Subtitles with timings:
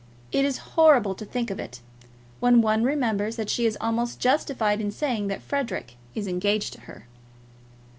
[0.31, 1.79] It is horrible to think of it,
[2.39, 6.81] when one remembers that she is almost justified in saying that Frederic is engaged to
[6.81, 7.05] her.